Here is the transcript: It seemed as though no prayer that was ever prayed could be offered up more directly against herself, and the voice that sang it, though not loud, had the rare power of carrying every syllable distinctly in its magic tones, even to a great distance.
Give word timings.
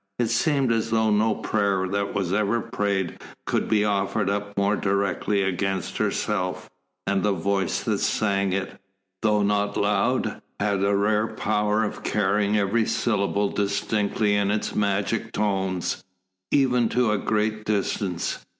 It 0.17 0.31
seemed 0.31 0.71
as 0.71 0.89
though 0.89 1.11
no 1.11 1.35
prayer 1.35 1.87
that 1.89 2.15
was 2.15 2.33
ever 2.33 2.59
prayed 2.59 3.19
could 3.45 3.69
be 3.69 3.85
offered 3.85 4.31
up 4.31 4.57
more 4.57 4.75
directly 4.75 5.43
against 5.43 5.97
herself, 5.99 6.71
and 7.05 7.21
the 7.21 7.33
voice 7.33 7.83
that 7.83 7.99
sang 7.99 8.51
it, 8.51 8.81
though 9.21 9.43
not 9.43 9.77
loud, 9.77 10.41
had 10.59 10.81
the 10.81 10.95
rare 10.95 11.27
power 11.27 11.83
of 11.83 12.01
carrying 12.01 12.57
every 12.57 12.87
syllable 12.87 13.49
distinctly 13.51 14.33
in 14.33 14.49
its 14.49 14.73
magic 14.73 15.33
tones, 15.33 16.03
even 16.49 16.89
to 16.89 17.11
a 17.11 17.19
great 17.19 17.63
distance. 17.63 18.43